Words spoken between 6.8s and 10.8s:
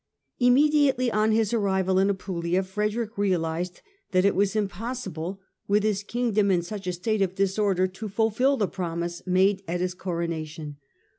a state of disorder, to fulfil the promise made at his Coronation.